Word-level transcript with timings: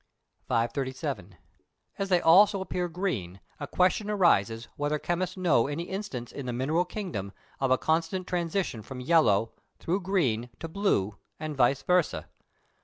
537. 0.47 1.37
As 1.99 2.09
they 2.09 2.19
also 2.19 2.59
appear 2.59 2.89
green, 2.89 3.39
a 3.59 3.67
question 3.67 4.09
arises 4.09 4.67
whether 4.75 4.97
chemists 4.97 5.37
know 5.37 5.67
any 5.67 5.83
instance 5.83 6.31
in 6.31 6.47
the 6.47 6.51
mineral 6.53 6.85
kingdom 6.85 7.33
of 7.59 7.69
a 7.69 7.77
constant 7.77 8.25
transition 8.25 8.81
from 8.81 8.99
yellow, 8.99 9.51
through 9.77 9.99
green, 9.99 10.49
to 10.59 10.67
blue, 10.67 11.17
and 11.39 11.55
vice 11.55 11.83
versâ. 11.83 12.25